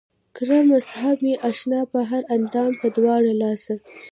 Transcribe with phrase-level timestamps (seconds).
[0.37, 3.73] کړه مسحه مې اشنا پۀ هر اندام پۀ دواړه لاسه